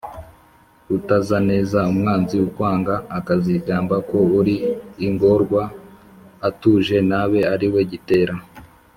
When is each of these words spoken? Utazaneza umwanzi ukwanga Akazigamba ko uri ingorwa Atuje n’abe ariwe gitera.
Utazaneza 0.97 1.79
umwanzi 1.91 2.35
ukwanga 2.47 2.93
Akazigamba 3.17 3.95
ko 4.09 4.17
uri 4.39 4.55
ingorwa 5.07 5.63
Atuje 6.47 6.97
n’abe 7.09 7.39
ariwe 7.53 7.81
gitera. 7.91 8.33